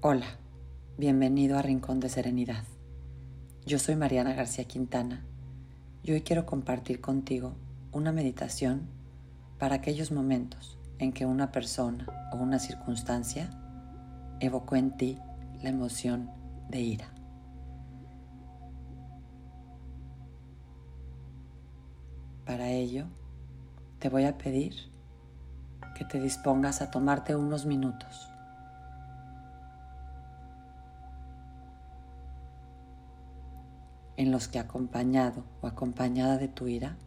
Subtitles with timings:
[0.00, 0.26] Hola,
[0.96, 2.62] bienvenido a Rincón de Serenidad.
[3.66, 5.24] Yo soy Mariana García Quintana
[6.04, 7.56] y hoy quiero compartir contigo
[7.90, 8.88] una meditación
[9.58, 13.50] para aquellos momentos en que una persona o una circunstancia
[14.38, 15.18] evocó en ti
[15.64, 16.30] la emoción
[16.68, 17.12] de ira.
[22.46, 23.06] Para ello,
[23.98, 24.74] te voy a pedir
[25.96, 28.30] que te dispongas a tomarte unos minutos
[34.18, 36.98] en los que acompañado o acompañada de tu ira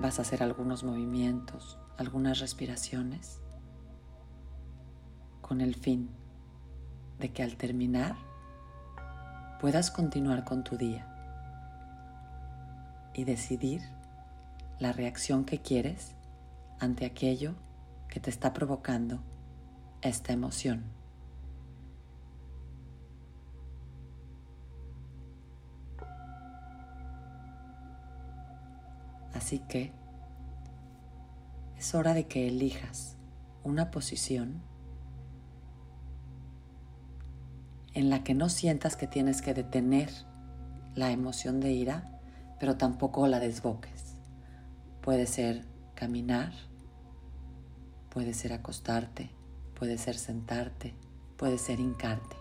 [0.00, 3.40] vas a hacer algunos movimientos, algunas respiraciones
[5.40, 6.10] con el fin
[7.20, 8.16] de que al terminar
[9.60, 11.06] puedas continuar con tu día
[13.14, 13.82] y decidir
[14.80, 16.16] la reacción que quieres
[16.80, 17.54] ante aquello
[18.08, 19.20] que te está provocando
[20.02, 20.99] esta emoción.
[29.40, 29.90] Así que
[31.78, 33.16] es hora de que elijas
[33.64, 34.60] una posición
[37.94, 40.10] en la que no sientas que tienes que detener
[40.94, 42.20] la emoción de ira,
[42.58, 44.14] pero tampoco la desboques.
[45.00, 46.52] Puede ser caminar,
[48.10, 49.30] puede ser acostarte,
[49.74, 50.94] puede ser sentarte,
[51.38, 52.36] puede ser hincarte.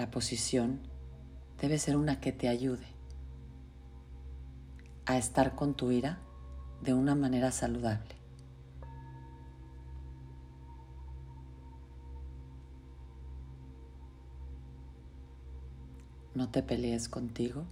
[0.00, 0.80] La posición
[1.60, 2.86] debe ser una que te ayude
[5.04, 6.18] a estar con tu ira
[6.80, 8.14] de una manera saludable.
[16.34, 17.66] No te pelees contigo.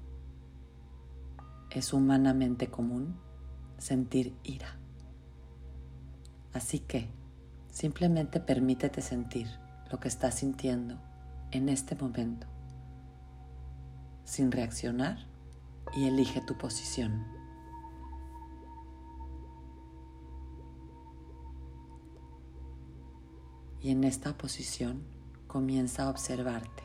[1.71, 3.16] Es humanamente común
[3.78, 4.77] sentir ira.
[6.53, 7.09] Así que
[7.71, 9.49] simplemente permítete sentir
[9.91, 11.08] lo que estás sintiendo
[11.50, 12.47] en este momento,
[14.25, 15.26] sin reaccionar
[15.94, 17.26] y elige tu posición.
[23.81, 25.03] Y en esta posición
[25.47, 26.82] comienza a observarte.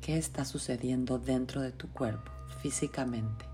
[0.00, 2.30] ¿Qué está sucediendo dentro de tu cuerpo
[2.62, 3.44] físicamente?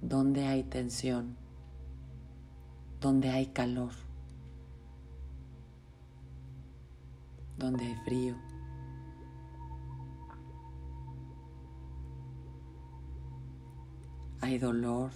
[0.00, 1.43] ¿Dónde hay tensión?
[3.04, 3.92] Donde hay calor,
[7.58, 8.34] donde hay frío.
[14.40, 15.10] Hay dolor.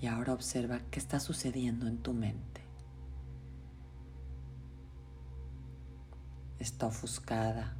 [0.00, 2.55] Y ahora observa qué está sucediendo en tu mente.
[6.66, 7.76] Está ofuscada,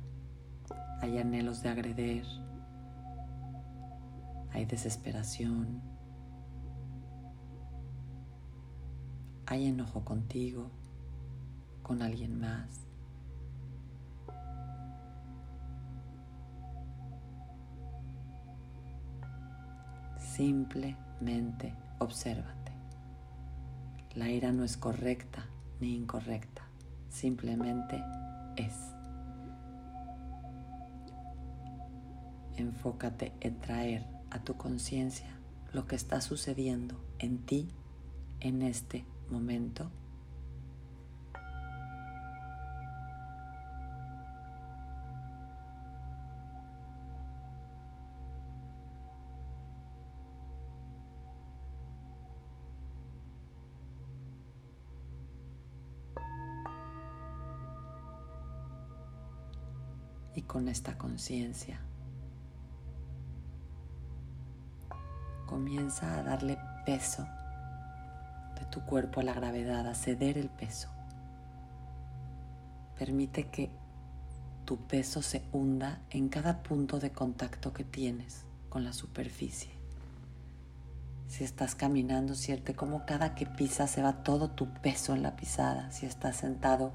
[1.01, 2.25] hay anhelos de agreder,
[4.53, 5.83] hay desesperación,
[9.47, 10.71] hay enojo contigo,
[11.83, 12.87] con alguien más.
[20.17, 22.73] Simplemente obsérvate.
[24.15, 25.45] La ira no es correcta
[25.81, 26.63] ni incorrecta,
[27.09, 28.01] simplemente
[28.57, 28.75] es.
[32.57, 35.39] Enfócate en traer a tu conciencia
[35.73, 37.69] lo que está sucediendo en ti
[38.41, 39.91] en este momento.
[60.47, 61.81] Con esta conciencia
[65.47, 67.27] comienza a darle peso
[68.59, 70.89] de tu cuerpo a la gravedad, a ceder el peso.
[72.99, 73.71] Permite que
[74.65, 79.71] tu peso se hunda en cada punto de contacto que tienes con la superficie.
[81.29, 85.37] Si estás caminando, siente como cada que pisas se va todo tu peso en la
[85.37, 85.91] pisada.
[85.91, 86.93] Si estás sentado,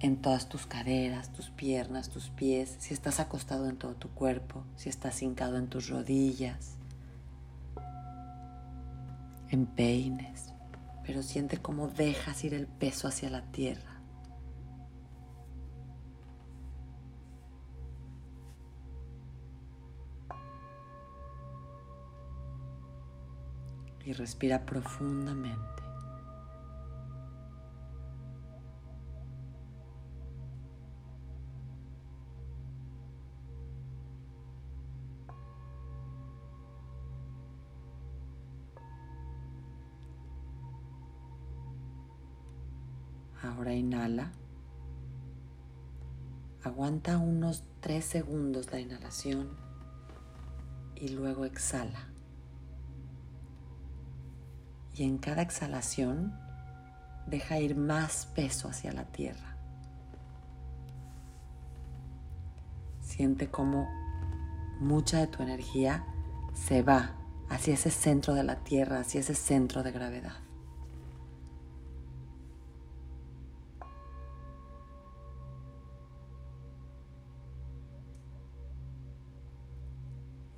[0.00, 4.64] en todas tus caderas, tus piernas, tus pies, si estás acostado en todo tu cuerpo,
[4.76, 6.78] si estás hincado en tus rodillas,
[9.50, 10.54] en peines,
[11.04, 14.00] pero siente cómo dejas ir el peso hacia la tierra.
[24.06, 25.79] Y respira profundamente.
[43.60, 44.32] Ahora inhala.
[46.64, 49.50] Aguanta unos 3 segundos la inhalación
[50.94, 52.08] y luego exhala.
[54.94, 56.32] Y en cada exhalación
[57.26, 59.58] deja ir más peso hacia la tierra.
[63.02, 63.86] Siente como
[64.80, 66.06] mucha de tu energía
[66.54, 67.14] se va
[67.50, 70.49] hacia ese centro de la tierra, hacia ese centro de gravedad.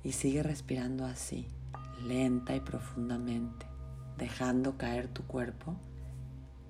[0.03, 1.47] Y sigue respirando así,
[2.05, 3.65] lenta y profundamente,
[4.17, 5.75] dejando caer tu cuerpo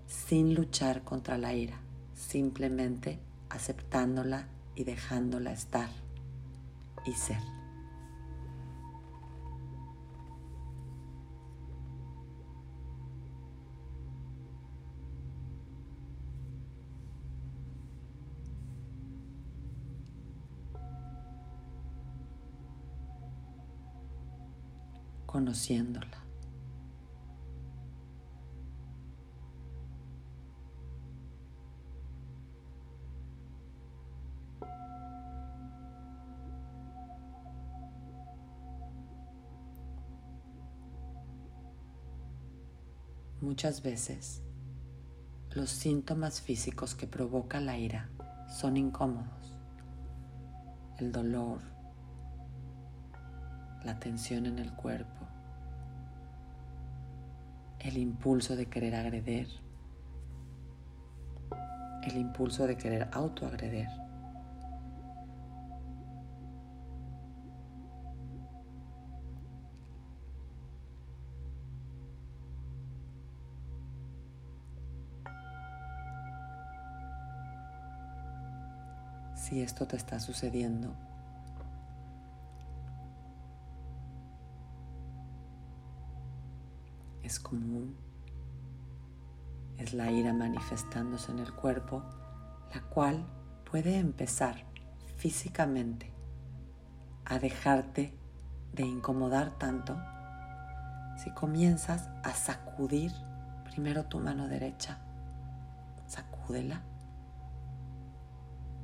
[0.07, 1.79] sin luchar contra la ira,
[2.13, 3.19] simplemente
[3.49, 5.89] aceptándola y dejándola estar
[7.05, 7.62] y ser.
[25.33, 26.23] Conociéndola.
[43.41, 44.43] Muchas veces
[45.49, 48.11] los síntomas físicos que provoca la ira
[48.59, 49.57] son incómodos.
[50.99, 51.59] El dolor,
[53.83, 55.22] la tensión en el cuerpo,
[57.83, 59.47] el impulso de querer agreder,
[62.03, 63.89] el impulso de querer autoagreder.
[79.35, 80.95] Si esto te está sucediendo,
[87.33, 87.95] es común.
[89.79, 92.03] Es la ira manifestándose en el cuerpo,
[92.71, 93.25] la cual
[93.69, 94.65] puede empezar
[95.17, 96.13] físicamente
[97.25, 98.13] a dejarte
[98.73, 99.97] de incomodar tanto
[101.17, 103.11] si comienzas a sacudir
[103.63, 104.99] primero tu mano derecha,
[106.05, 106.83] sacúdela.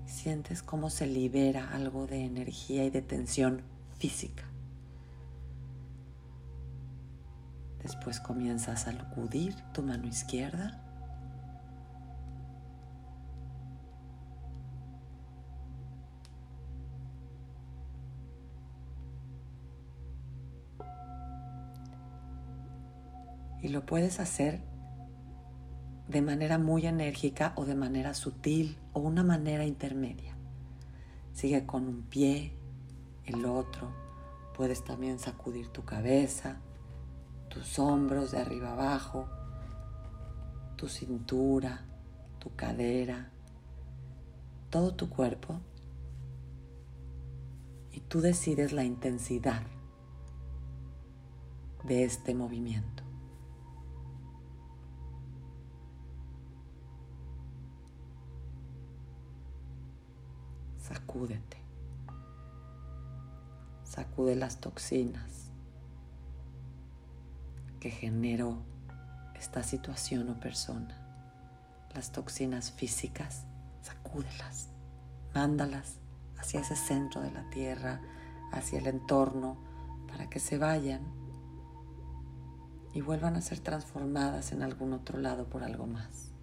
[0.07, 3.62] Sientes cómo se libera algo de energía y de tensión
[4.00, 4.49] física.
[7.89, 10.80] Después comienzas a sacudir tu mano izquierda.
[23.59, 24.61] Y lo puedes hacer
[26.07, 30.35] de manera muy enérgica o de manera sutil o una manera intermedia.
[31.33, 32.54] Sigue con un pie,
[33.25, 33.92] el otro.
[34.56, 36.61] Puedes también sacudir tu cabeza
[37.49, 39.27] tus hombros de arriba abajo,
[40.75, 41.85] tu cintura,
[42.39, 43.31] tu cadera,
[44.69, 45.59] todo tu cuerpo
[47.91, 49.63] y tú decides la intensidad
[51.83, 53.03] de este movimiento.
[60.77, 61.57] Sacúdete.
[63.83, 65.39] Sacude las toxinas
[67.80, 68.57] que generó
[69.36, 70.95] esta situación o persona.
[71.95, 73.45] Las toxinas físicas,
[73.81, 74.69] sacúdelas,
[75.33, 75.95] mándalas
[76.38, 78.02] hacia ese centro de la tierra,
[78.52, 79.57] hacia el entorno,
[80.07, 81.02] para que se vayan
[82.94, 86.33] y vuelvan a ser transformadas en algún otro lado por algo más.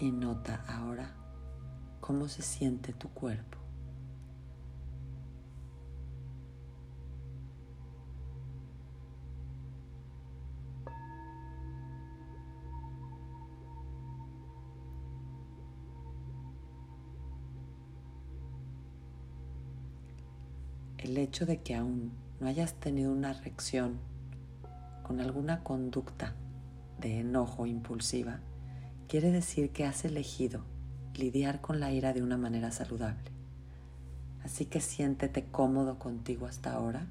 [0.00, 1.27] Y nota ahora
[2.08, 3.58] cómo se siente tu cuerpo.
[20.96, 23.98] El hecho de que aún no hayas tenido una reacción
[25.02, 26.34] con alguna conducta
[26.98, 28.40] de enojo impulsiva
[29.08, 30.77] quiere decir que has elegido
[31.18, 33.30] lidiar con la ira de una manera saludable.
[34.44, 37.06] Así que siéntete cómodo contigo hasta ahora.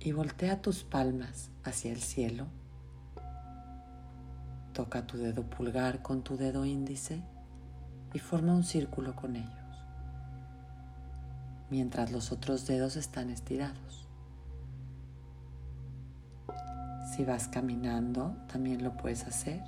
[0.00, 2.46] Y voltea tus palmas hacia el cielo.
[4.72, 7.22] Toca tu dedo pulgar con tu dedo índice
[8.12, 9.65] y forma un círculo con ellos,
[11.70, 14.06] mientras los otros dedos están estirados.
[17.14, 19.62] Si vas caminando, también lo puedes hacer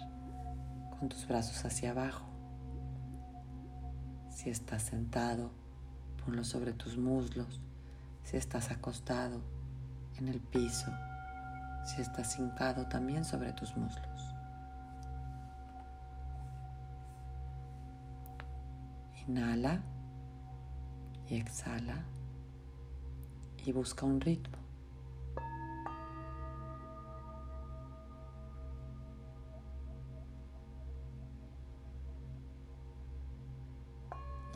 [0.98, 2.26] con tus brazos hacia abajo.
[4.30, 5.50] Si estás sentado,
[6.24, 7.60] ponlo sobre tus muslos.
[8.22, 9.40] Si estás acostado
[10.18, 10.92] en el piso,
[11.84, 14.34] si estás hincado también sobre tus muslos.
[19.26, 19.80] Inhala
[21.28, 22.04] y exhala
[23.64, 24.56] y busca un ritmo.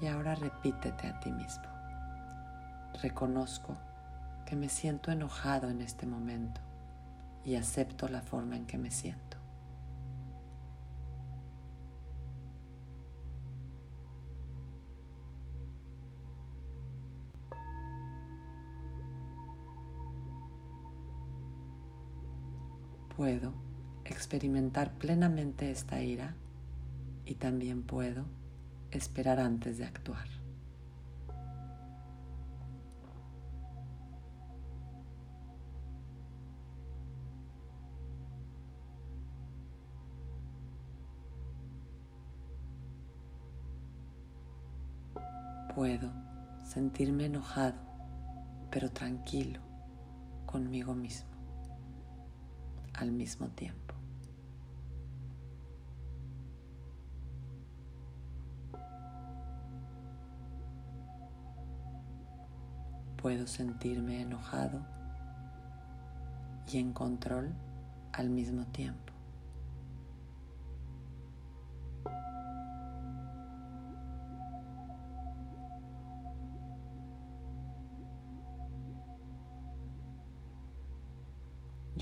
[0.01, 1.63] Y ahora repítete a ti mismo.
[3.03, 3.77] Reconozco
[4.47, 6.61] que me siento enojado en este momento
[7.45, 9.32] y acepto la forma en que me siento.
[23.17, 23.53] Puedo
[24.05, 26.35] experimentar plenamente esta ira
[27.25, 28.25] y también puedo
[28.91, 30.27] esperar antes de actuar.
[45.75, 46.13] Puedo
[46.65, 47.81] sentirme enojado,
[48.71, 49.61] pero tranquilo
[50.45, 51.32] conmigo mismo
[53.03, 53.95] al mismo tiempo.
[63.17, 64.81] Puedo sentirme enojado
[66.73, 67.53] y en control
[68.13, 69.12] al mismo tiempo.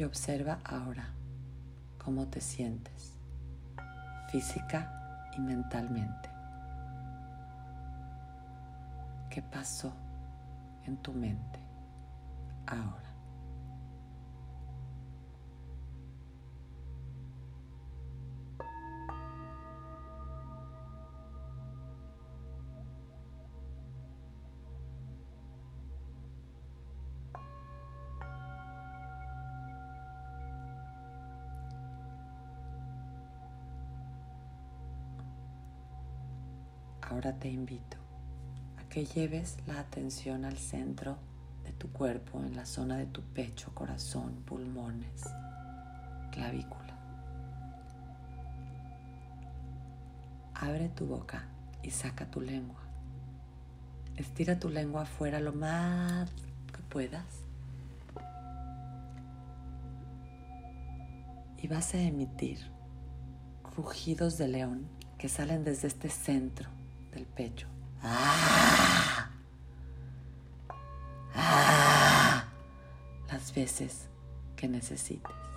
[0.00, 1.10] Y observa ahora
[2.02, 3.18] cómo te sientes
[4.30, 6.30] física y mentalmente.
[9.28, 9.92] ¿Qué pasó
[10.86, 11.58] en tu mente
[12.66, 13.09] ahora?
[37.22, 37.98] Ahora te invito
[38.78, 41.18] a que lleves la atención al centro
[41.64, 45.24] de tu cuerpo, en la zona de tu pecho, corazón, pulmones,
[46.32, 46.96] clavícula.
[50.54, 51.44] Abre tu boca
[51.82, 52.80] y saca tu lengua.
[54.16, 56.30] Estira tu lengua afuera lo más
[56.72, 57.42] que puedas.
[61.58, 62.60] Y vas a emitir
[63.76, 66.79] rugidos de león que salen desde este centro
[67.12, 67.66] del pecho.
[68.02, 69.30] ¡Ah!
[71.34, 72.44] ¡Ah!
[73.28, 74.08] Las veces
[74.56, 75.49] que necesites.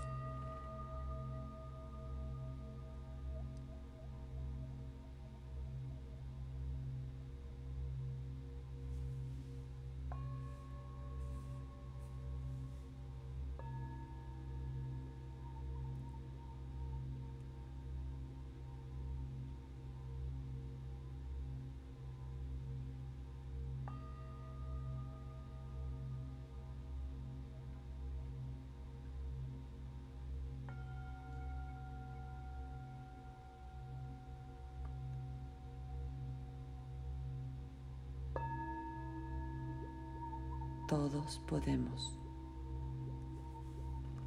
[40.87, 42.17] Todos podemos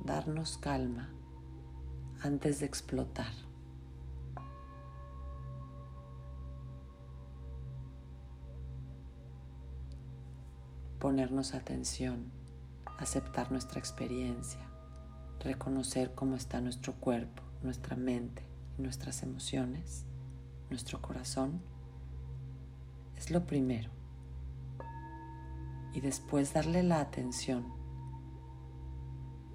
[0.05, 1.11] darnos calma
[2.23, 3.33] antes de explotar.
[10.99, 12.33] Ponernos atención,
[12.99, 14.61] aceptar nuestra experiencia,
[15.41, 20.05] reconocer cómo está nuestro cuerpo, nuestra mente nuestras emociones,
[20.71, 21.61] nuestro corazón,
[23.17, 23.96] es lo primero
[25.97, 27.65] y después darle la atención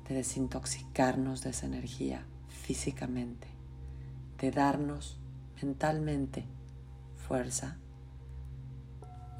[0.09, 3.47] de desintoxicarnos de esa energía físicamente,
[4.39, 5.19] de darnos
[5.61, 6.45] mentalmente
[7.15, 7.77] fuerza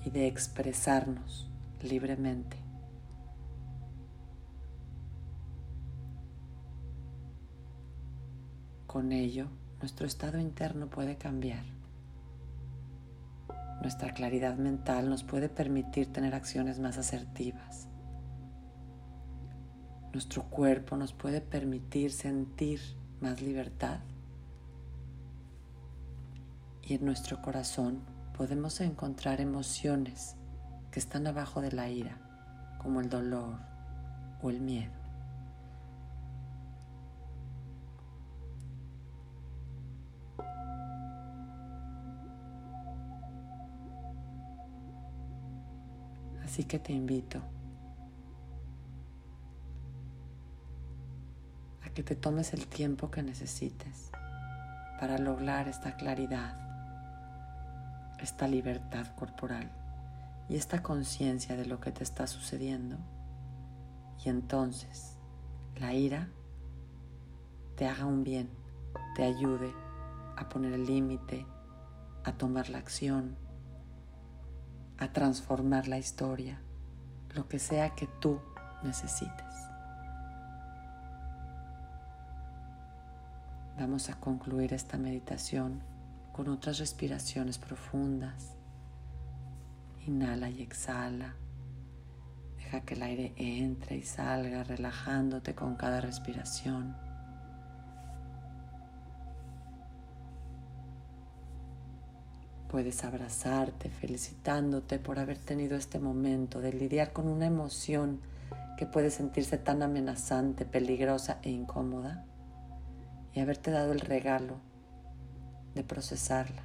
[0.05, 1.49] y de expresarnos
[1.81, 2.57] libremente.
[8.85, 9.47] Con ello,
[9.79, 11.80] nuestro estado interno puede cambiar.
[13.81, 17.87] Nuestra claridad mental nos puede permitir tener acciones más asertivas.
[20.13, 22.79] Nuestro cuerpo nos puede permitir sentir
[23.21, 24.01] más libertad.
[26.83, 28.01] Y en nuestro corazón
[28.37, 30.35] podemos encontrar emociones
[30.91, 32.19] que están abajo de la ira,
[32.77, 33.57] como el dolor
[34.43, 35.00] o el miedo.
[46.51, 47.41] Así que te invito
[51.81, 54.11] a que te tomes el tiempo que necesites
[54.99, 56.59] para lograr esta claridad,
[58.19, 59.71] esta libertad corporal
[60.49, 62.97] y esta conciencia de lo que te está sucediendo.
[64.21, 65.17] Y entonces
[65.77, 66.27] la ira
[67.77, 68.49] te haga un bien,
[69.15, 69.73] te ayude
[70.35, 71.45] a poner el límite,
[72.25, 73.37] a tomar la acción
[75.01, 76.61] a transformar la historia,
[77.33, 78.39] lo que sea que tú
[78.83, 79.55] necesites.
[83.79, 85.81] Vamos a concluir esta meditación
[86.33, 88.53] con otras respiraciones profundas.
[90.05, 91.33] Inhala y exhala.
[92.57, 96.95] Deja que el aire entre y salga relajándote con cada respiración.
[102.71, 108.21] Puedes abrazarte felicitándote por haber tenido este momento de lidiar con una emoción
[108.77, 112.23] que puede sentirse tan amenazante, peligrosa e incómoda
[113.33, 114.55] y haberte dado el regalo
[115.75, 116.63] de procesarla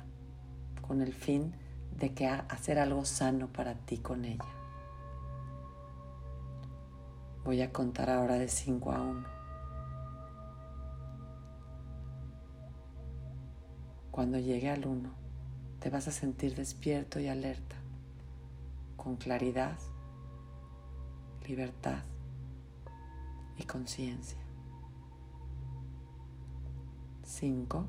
[0.80, 1.52] con el fin
[1.98, 4.44] de que hacer algo sano para ti con ella.
[7.44, 9.26] Voy a contar ahora de 5 a 1.
[14.12, 15.25] Cuando llegue al 1,
[15.86, 17.76] te vas a sentir despierto y alerta,
[18.96, 19.78] con claridad,
[21.46, 22.02] libertad
[23.56, 24.36] y conciencia.
[27.22, 27.86] 5.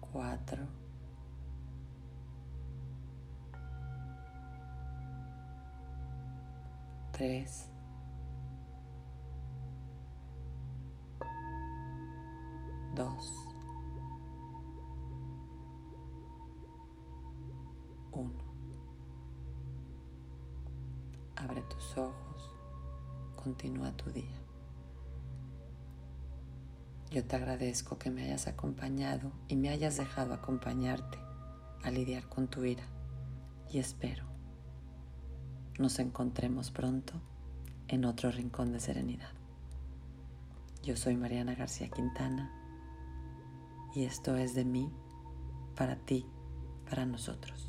[0.00, 0.66] Cuatro.
[7.12, 7.73] Tres.
[12.94, 13.46] Dos,
[18.12, 18.44] uno.
[21.36, 22.50] Abre tus ojos,
[23.36, 24.40] continúa tu día.
[27.10, 31.18] Yo te agradezco que me hayas acompañado y me hayas dejado acompañarte
[31.82, 32.84] a lidiar con tu ira
[33.70, 34.24] y espero
[35.78, 37.14] nos encontremos pronto
[37.88, 39.30] en otro rincón de serenidad.
[40.82, 42.63] Yo soy Mariana García Quintana
[43.94, 44.90] y esto es de mí,
[45.76, 46.26] para ti,
[46.88, 47.68] para nosotros.